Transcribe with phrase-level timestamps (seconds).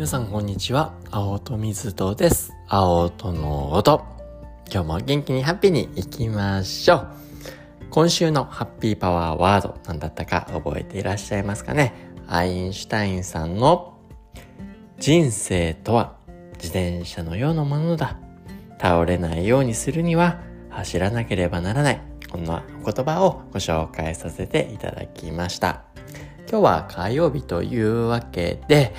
[0.00, 0.94] 皆さんこんにちは。
[1.10, 2.54] 青と水戸です。
[2.68, 4.02] 青との音。
[4.72, 7.08] 今日も元気にハッピーに行きましょう。
[7.90, 11.92] 今週のハッピーパワーワード何だったか覚えていらっしゃいますかね？
[12.28, 13.98] アインシュタインさんの
[14.98, 16.16] 人生とは
[16.54, 18.18] 自転車のようなものだ。
[18.80, 20.40] 倒れないようにするには
[20.70, 22.00] 走らなければならない。
[22.32, 25.82] こんな言葉をご紹介させていただきました。
[26.48, 28.94] 今日は火曜日というわけで、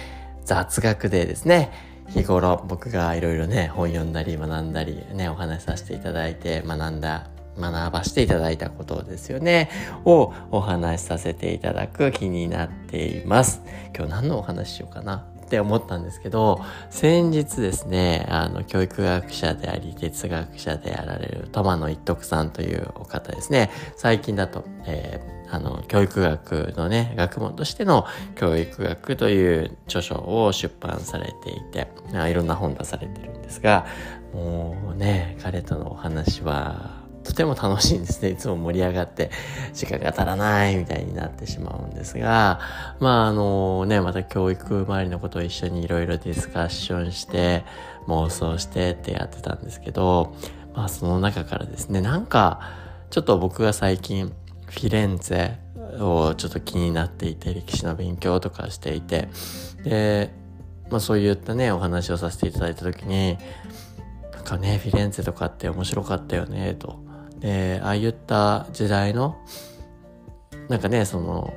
[0.46, 1.72] 雑学でですね、
[2.10, 7.28] 日頃僕がいろいろね、本読んだり学んだりね、お話しさせていただいて学んだ、
[7.60, 9.70] 学ばせていただいたことですよね、
[10.06, 13.62] をお話しさせていただく気になっています。
[13.96, 15.31] 今日何のお話しようかな。
[15.52, 28.06] って思ったんですけど、先日ですね、あの、教育学者であり、哲学者であられる、トマの一徳さんというお方ですね、最近だと、えー、あの、教育学のね、学問としての
[28.36, 31.90] 教育学という著書を出版されていて、
[32.30, 33.86] いろんな本出されてるんですが、
[34.34, 38.30] もうね、彼とのお話は、とても楽しいんですね。
[38.30, 39.32] いつも盛り上がって
[39.74, 42.60] 時間が足らないみたいになってしまうんですが、
[43.00, 47.64] まああのね、また教育周りのことを一緒にいろいろディスカッションして
[48.08, 50.36] 妄想してってやってたんですけど、
[50.74, 52.62] まあその中からですね、なんか
[53.10, 54.34] ちょっと僕が最近
[54.66, 55.58] フィレンツェ
[56.04, 59.30] をちょっと気になっていて歴史の勉強とかしていて、
[59.84, 60.34] で、
[60.90, 63.38] まあそういったね、お話をさせていただいた時に、
[64.34, 67.11] なんかね、フィレンツェとかって面白かったよね、と。
[67.42, 69.38] で、ああいった時代の、
[70.70, 71.54] なんかね、その、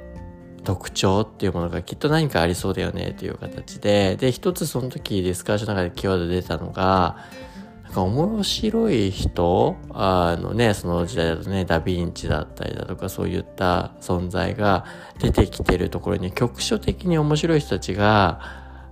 [0.65, 7.19] 特徴っていうものがきっと何かありそうだよねっていう形で、で、一つその時ディスカッションの中でキーワード出たのが、
[7.85, 14.87] なんか面白い人、あのね、その時代だとね、ダヴィンチだったりだとかそういった存在が
[15.21, 18.41] 出てきてるところに局所的に面白い人たちが、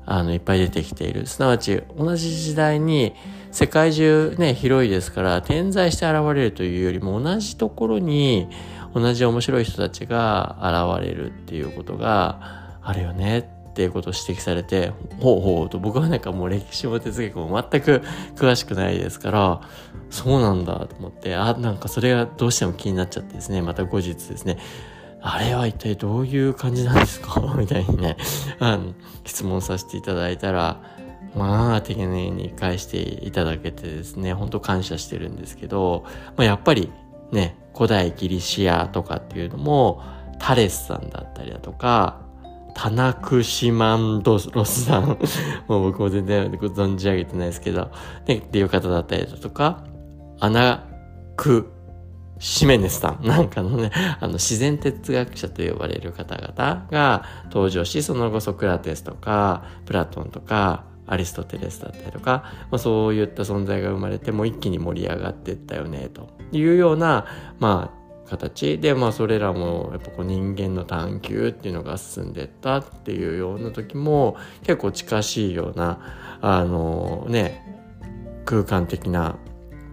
[0.05, 1.27] あの、いっぱい出てきている。
[1.27, 3.15] すなわち、同じ時代に、
[3.53, 8.49] 世界中ね、広いですから、点在して現れるというよりも、同じところに、
[8.95, 10.57] 同じ面白い人たちが
[10.99, 13.39] 現れるっていうことがあるよね
[13.71, 18.03] っていうことを指摘されて、ほうほうと、僕はなんかもう歴史も哲学も全く
[18.37, 19.61] 詳しくないですから、
[20.11, 24.59] そうなんだと思って、あ、なんかそれがどうしても気になっちゃってですね、また後日ですね、
[25.21, 27.41] あれは一体どういう感じなんですか？
[27.57, 28.17] みたいにね、
[28.59, 28.93] あの、
[29.25, 30.81] 質問させていただいたら、
[31.35, 36.05] まあ、丁寧に返していただけてですね、本当感謝してるんですけど、
[36.37, 36.93] まあ、やっぱり
[37.31, 40.03] ね、古代ギリシアとかっていうのも、
[40.39, 42.21] タレスさんだったりだとか、
[42.75, 45.19] タナクシマンドロスさん、
[45.69, 47.91] もう僕も全然存じ上げてないですけど、
[48.27, 49.85] ね、っていう方だったりだとか、
[50.41, 50.85] アナ
[51.37, 51.71] ク
[52.39, 53.91] シメネスさん なんかのね、
[54.21, 67.27] あの、自然哲学者と呼ばれる方々が登場し、その後ソクラテスとか、プラトンとか、アリストテレスだったりとか、まあ、そういった存在が生まれても一気に盛り上がっていったよね、というような、
[67.59, 76.01] まあ、形で、まあ、それらも、やっぱこう人間の探求っていうのが進んでったっていうような時も、結構近しいような、
[76.41, 77.63] あのね、
[78.47, 79.37] 空間的な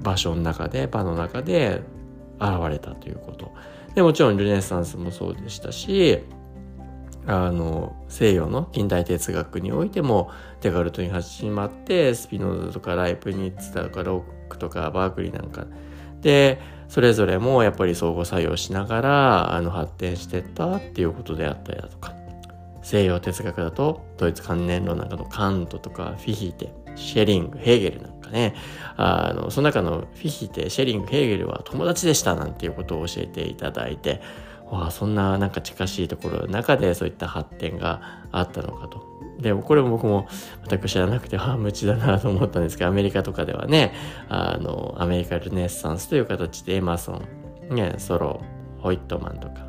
[0.02, 1.81] 場所の中で、場の中で、
[2.40, 3.52] 現れたということ。
[3.94, 6.24] でもちろんルネサンスもそうでしたし、
[7.29, 10.31] あの、西洋の近代哲学においても、
[10.62, 15.67] デカルトに始まって、スピノーザとかライプニッツだとかロックとかバークリーなんか、
[16.22, 22.16] で、それぞれもやっぱり相互作用しながら、あの、発展してったっていうことであったりだとか、
[22.81, 28.56] 西洋哲学だと、ドイツ観念論なんかのカントとかフィヒテ、シェリング、ヘーゲルなんかね、
[28.97, 34.19] あの、その中のフィヒテ、シェリング、ヘーゲルは友達でしたなんていうことを教えていただいて、
[34.72, 39.07] わあ、そんななんか近しいところの中でそういった発展があったのかと。
[39.40, 40.28] でもこれも僕も
[40.68, 43.94] 全く知らなくて、ああ、無知だなと思ったんですけど、アメリカとかではね、
[44.28, 47.22] あの、アメリカルネッサンスという形でエマソ
[47.72, 48.41] ン、ね、ソロ、
[48.79, 49.66] ホイットマンとか、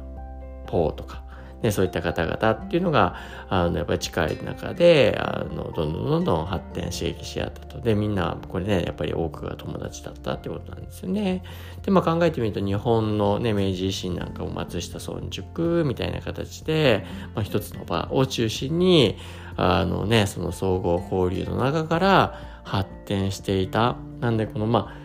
[0.67, 1.23] ポーとか、
[1.63, 3.17] ね、そういった方々っていうのが、
[3.49, 7.81] あの、やっぱり近い中で、あの、どんどんどんどん発展刺激し合ったと。
[7.81, 11.43] で、みんな、これね、やっぱり多くが友達だったってことなんですよね。
[11.83, 17.05] で、まあ考えてみると、日本のね、明治維新なんかも松下村塾みたいな形で、
[17.35, 19.17] まあ一つの場を中心に、
[19.57, 23.97] あのね、その総合交流の中から発展していた。
[24.21, 25.00] なんで、この、まあ、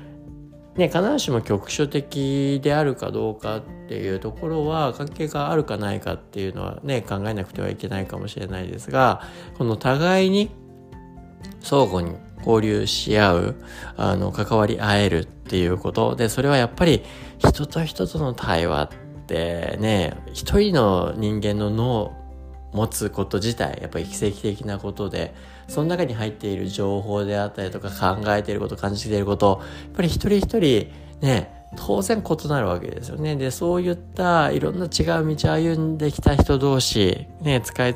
[0.77, 9.22] ね、必ずしも局所的であるかどうかっていうところは関係があるかないかっていうのはね考えなくてはいけないかもしれないですが
[9.57, 10.51] この互いに
[11.62, 13.56] 相互に交流し合う
[13.95, 16.16] あの関わり合えるっていうこと。
[16.16, 17.04] でそれはやっぱり
[17.38, 18.89] 人と人との対話っ
[19.28, 22.25] てね一人の人間の脳
[22.75, 25.33] 持つこと自体やっぱり奇跡的なことで
[25.68, 30.92] その中に入っている情報であったりとか考えていること感じていることやっぱり一人一人
[31.22, 33.36] ね当然異なるわけですよね。
[33.36, 37.89] で、そういったいろんな違う道を歩んできた人同士、ね、使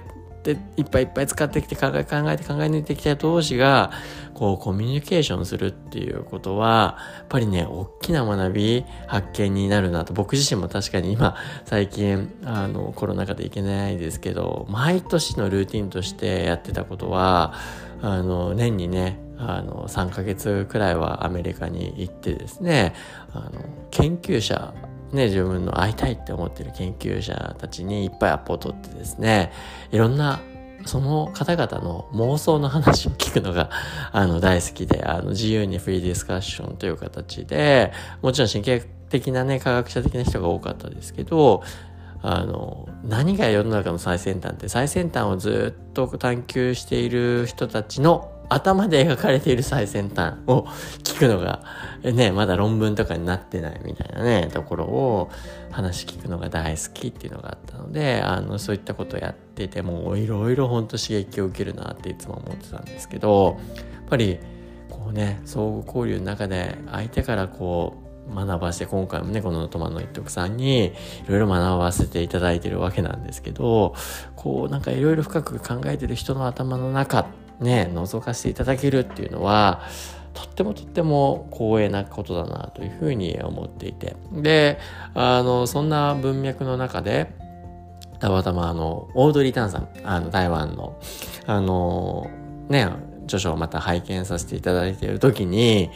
[0.52, 3.92] えて、いっぱいいっぱい使ってきて考え考えて考え抜いてきた同士が、
[4.34, 10.14] こうコミュニケーションするっていうことは、やっぱりね、大きな学び、発見になるなと。
[10.14, 11.36] 僕自身も確かに今、
[11.66, 17.54] 最近、あの、コロナ禍でいけないですけど、毎年のルーティンとしてやってたことは、
[18.02, 22.94] あの、年にね、あの、3ヶ月くらいはアメリカに行ってですね、
[23.34, 24.74] あの、研究者
[25.12, 29.52] ね、自分の会いたいって思ってる研究者たちにいっぱいアポを取ってですね、
[29.92, 30.40] いろんな
[30.86, 33.70] その方々の妄想の話を聞くのが、
[34.12, 37.92] あの、大好きで、あの、自由にフリーディスカッションという形で、
[38.22, 41.64] もちろん神経的なね、科学者的な人が多かったですけど、
[42.22, 50.64] あの、何が世の中の最先端って、最先端をずっと探求している人たちの頭で描かれている最先端を
[51.04, 51.64] 聞くのが、
[52.04, 55.30] ね、まだ論文とかになってないみたいなね、ところを
[55.72, 63.60] 話聞くのが大好きっていうのがあったので、あの、そういったことをやってて、もういろいろほんと刺激を受けるなっていつも思ってたんですけど、
[63.94, 64.40] やっぱり、
[64.90, 70.92] こうね、相互交流の中で相手からこう、学ばして今回もねこのトマの一徳さんにい
[71.28, 73.96] ろいろ学ばせていただいてるわけなんですけど
[74.36, 77.26] こうなんかいろいろ深く考えてる人の頭の中っ
[77.60, 79.82] ね、覗かせていただけるっていうのは、
[80.34, 84.16] とってもとっても光栄なことだなというふうに思っていて。
[84.32, 84.80] で、
[85.14, 87.34] あの、そんな文脈の中で、
[88.20, 91.00] たまたまあの、オードリー・タンさん、あの、台湾の、
[91.46, 92.30] あの、
[92.70, 92.88] ね、
[93.24, 95.90] 著書をまた拝見させていただいている時に、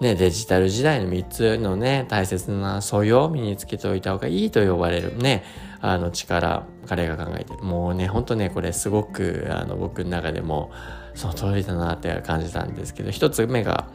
[0.00, 5.44] ね、デジタル時代の3つのね、大切な素養を身につけておいた方がいいと呼ばれるね、
[5.82, 7.62] あの力、彼が考えてる。
[7.62, 10.70] もうね、ほんとね、これすごく、あの、僕の中でも、
[11.14, 13.88] その通りだなって感じたんですけど、一つ目が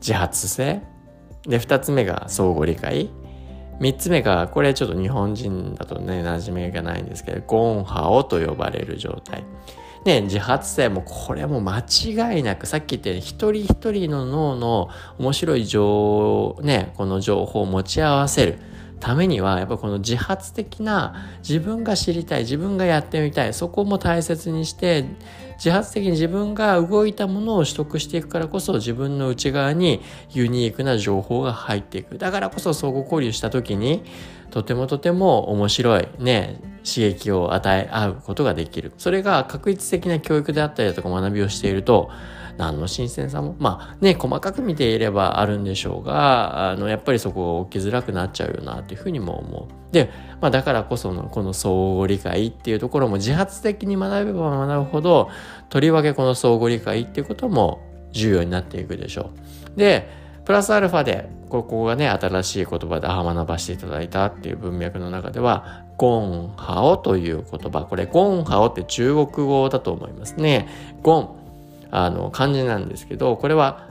[0.00, 0.80] 自発性。
[1.42, 3.10] で、二つ目が相互理解。
[3.80, 9.42] 三つ目が、これちょっと日本人だとね、馴染みがないんですけど、ゴンハオと呼ばれる状態。
[10.04, 18.58] ね、自発性もこれも間違いなくさっき言ったように一人一人の脳の面白い情ねこの情報を持ち合わせる。
[19.00, 25.04] ためにはやっぱこの自発的な自分が知りたい自分がやってみたいそこも大切にして
[25.56, 30.00] 自発的に自分が動いたものを取得していくからこそ自分の内側に
[30.30, 32.18] ユニークな情報が入っていく。
[32.18, 34.04] だからこそ相互交流した時に
[34.50, 38.92] とてもとても面白いね刺激を与え合うことができる。
[38.98, 42.10] それが確率的な教育であったりだとか学びをしていると
[42.58, 49.92] 何の新鮮さも、まあね、細かく見ていればあるんでしょうが、あの、やっぱりそこが起きづらくなっちゃうよな、というふうにも思う。
[49.94, 50.10] で、
[50.40, 55.30] まあだからこその、この相互理解っていうところも自発的に学べば学ぶほど、
[55.68, 59.30] とりわけこの相互理解っていうことも重要になっていくでしょ
[59.76, 59.78] う。
[59.78, 60.10] で、
[60.44, 67.82] プラスアルファで、ここがね、新しい言葉であ学ばしていただいたっていう文脈の中では、ゴンハオという言葉。
[67.82, 70.68] これ、ゴンハオって中国語だと思いますね。
[71.02, 71.37] ゴン。
[71.90, 73.88] あの漢字なんですけどこれは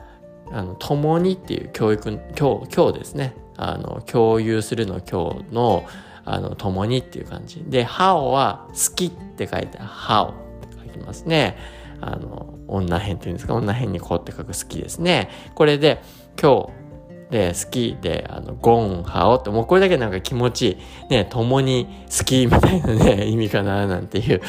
[0.51, 5.85] あの共にっていう教育今日今日ですねあの共有するの今日の
[6.29, 10.27] あの共にっていう感じで「ハオ」は「好き」って書いて「ハオ」
[10.65, 11.57] って書きますね。
[11.99, 15.29] あの女編っていうんですか女編にこうって書く好きですね。
[15.55, 16.01] これで
[16.39, 16.69] 今日
[17.29, 20.77] で、好きで、あの、ゴン、ハオって、もうこれだけなんか気持ちいい。
[21.09, 24.41] ね、共に好きみたいなね、 意味かな、なんていう、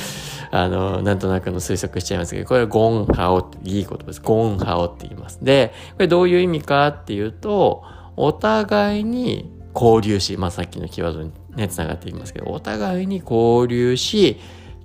[0.51, 4.23] あの、なんとなくの推測しちゃいますけど、これはゴン、ハオっていい言葉です。
[4.23, 5.45] ゴン、ハオって言います。
[5.45, 7.83] で、これどういう意味かっていうと、
[8.17, 14.39] お互いに交流し、まあさっきのキーワードにね、繋がっていきますけど、お互いに交流し、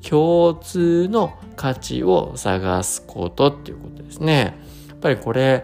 [0.08, 4.56] 共通の価値を探すことっていうことですね。
[4.90, 5.64] やっぱりこれ、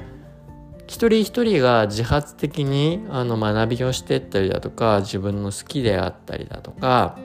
[0.90, 7.20] 一人一人が自発的にあの学びをしてったりだとか自分の好きであったりだとか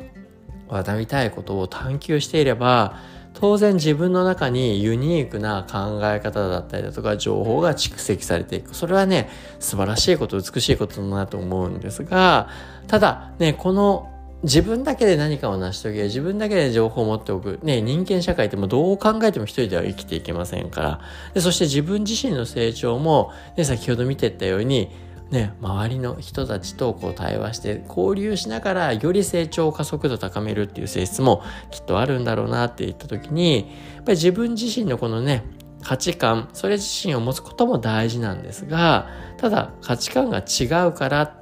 [0.71, 2.99] 学びたいことを探求していれば
[3.33, 8.77] 当然自分の中にユニークな考え方だったりだとか情報が蓄積されていく。
[8.77, 9.29] それはね、
[9.59, 12.49] 素晴らしいこと、美しいことだなと思うんですが、
[12.87, 14.14] ただね、この
[14.45, 17.61] 自分だけで何かを成し遂げ、自分だけで情報を持っておく。
[17.63, 21.01] ね、人間社会ってもうどう考えても一人では生きていけませんから。
[21.33, 24.91] でそして自分自身の成長も、ね、先ほど見てったように、
[25.31, 35.43] ね、周りの人たちとこう対話して交流しながらより成長を加速度高めるっていう性質もきっとあるんだろうなって言った時に、やっぱり自分自身のこのね、
[35.83, 39.09] 価値観、それ自身を持つことも大事なんですが、
[39.39, 41.33] ただ価値観が違うからっ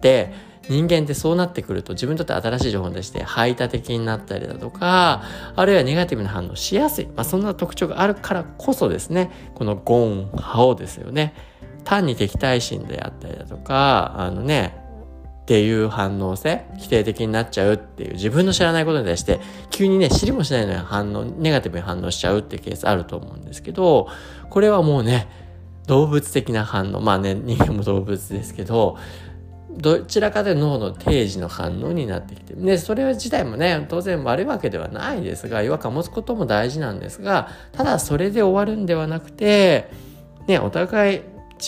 [0.00, 5.22] て、人間ってそうなってくると自分にとって新しい情報でして排他的になったりだとか、
[5.56, 7.06] あるいはネガティブな反応しやすい。
[7.06, 11.34] まあそんな特徴があるからこそですね、このゴン、ハオですよね。
[11.84, 14.76] 単に敵対心であったりだとか、あのね、
[15.42, 24.08] っていう反応性、否定的になっちゃうっていう自分の知らないことに対して急にね、知りもしないのに反応、ネガティブに反応しちゃうっていうケースあると思うんですけど、
[24.50, 25.26] これはもうね、
[25.86, 27.00] 動物的な反応。
[27.00, 28.98] まあね、人間も動物ですけど、
[29.70, 39.90] どちらかで脳の定時の反応になってきてでそれ自体もね当然悪いわけではないですが違和感を持つことも大事なんですがただそれで終わるんではなくて
[40.46, 41.20] ねお互い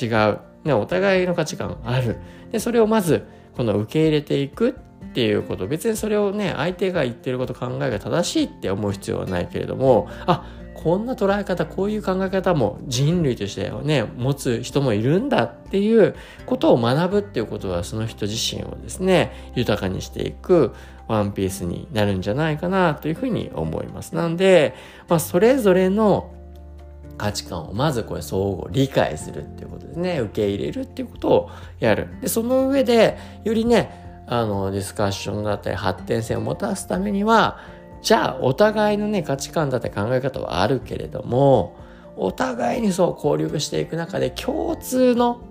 [0.03, 2.17] 違う、ね、お互いの価値観ある。
[2.53, 3.27] でそれをまず
[3.57, 5.67] この受け入れていくっていうこと。
[5.67, 10.47] 別にそれをね相手が言ってること考えが正しいって思う必要はないけれどもあ
[10.83, 16.15] こんな捉え方こういう考え方も人類としてね持つ人もいるんだっていう
[16.47, 20.75] ことを学ぶっていうことはその人自身をですね豊かにしていく
[21.07, 24.15] ワンピースになるんじゃないかなというふうに思います。
[24.15, 24.75] なんで、
[25.09, 26.33] まあ、それぞれの
[27.19, 37.59] 価値観をまずこれ相互理解するっていうことですね受け入れるっていうことをやるでその上でよりねあのディスカッションだったり発展性を持たすためには
[38.03, 41.77] じゃあお互いのね価値観だって考え方はあるけれども
[42.17, 45.43] お互いにそう交流していく中で共通の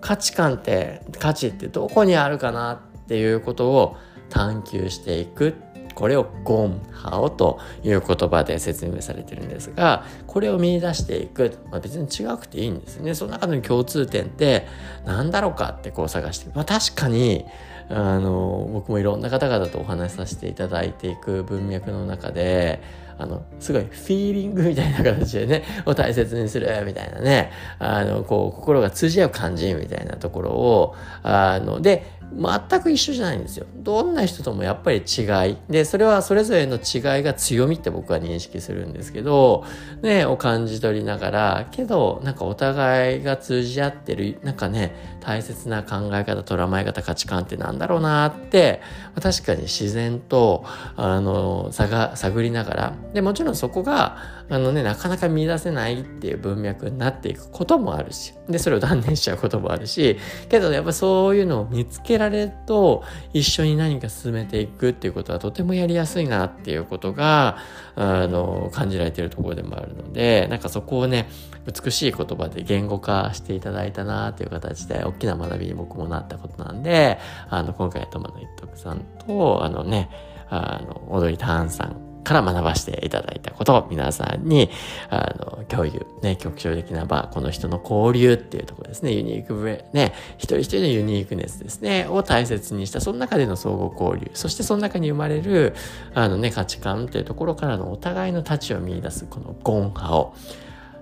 [0.00, 3.96] 価値観って価値ってどこにあるかなっていうことを
[4.28, 5.54] 探求していく。
[5.94, 13.14] これをゴンハオという言葉で説明されてるんですがこれを見出していく、まあ、別に違くていいんですね。
[13.14, 14.66] その中の共通点って
[15.04, 17.44] 何だろうかってこう探してまあ確かに
[17.90, 22.80] あの僕もいろんな方々とお話しさせていただいていく文脈の中で
[23.18, 33.66] あのすごいフィーリングみたいな形でね を大切にするみたいなねあのこう心が通じ合う感じみたいなところをあので全く一緒じゃないんですよ。
[33.74, 35.56] どんな人ともやっぱり違い。
[35.68, 39.64] で、それはそれぞれの違いが強みって僕は認識するんですけど、
[40.02, 48.82] ね、を感じ取りながら、けど、なんかお互いが通じ合ってる、なんかね、大切な考え方、捉まえ方、価値観ってなんだろうなって、
[49.20, 50.64] 確かに自然と、
[50.96, 54.18] あの、探、探りながら、で、もちろんそこが、
[54.50, 60.18] あのね、なかなか見出せないっていう文脈になっていくこともあるし、で、それを断念しちゃうこともあるし、
[60.50, 67.56] けどやっぱそういうのを見つけられると、一緒に何か進めていくっていうことはとてもやりやすいなっていうことが、
[68.02, 71.28] あの、感じられてるところでもあるので、なんかそこをね、
[71.66, 77.18] 美しい言葉で言語化していただいたなという形で、大きな学びに僕もなったことなんで、
[77.50, 80.08] あの、今回、トマの一徳さんと、あのね、
[80.48, 84.70] あの、踊りターンさんから学ばせていただいたことを皆さんに、
[85.08, 95.74] あの、共有、ね、局長的な場、この人の交流っていうところですね、ユニークブレ、ね、一人一人のユニークネスですね、を大切にした、その中での相互交流、そしてその中に生まれる、
[96.14, 100.34] あのね、価値観っていうところからのお互いの価値を見出す、このゴン派を、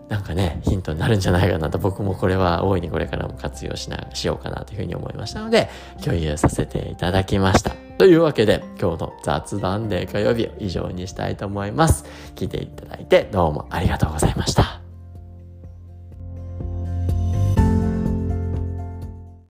[0.09, 5.69] なんかね、ヒントになるんじゃないかなと、僕もこれは大いにこれからも活用しな、しようかなというふうに思いましたので、
[6.03, 7.88] 共有させていただきました。
[7.99, 12.05] というわけで、今日の雑談で火曜日を以上にしたいと思います。
[12.37, 14.88] 聞いていただいてどうもありがとうございました。